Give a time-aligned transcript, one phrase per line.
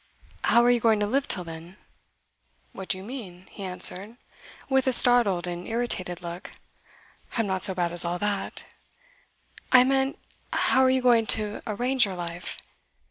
[0.45, 1.77] 'How are you going to live till then?'
[2.71, 4.17] 'What do you mean?' he answered,
[4.67, 6.53] with a startled and irritated look.
[7.37, 8.63] 'I'm not so bad as all that.'
[9.71, 10.19] 'I meant
[10.53, 12.57] how are you going to arrange your life?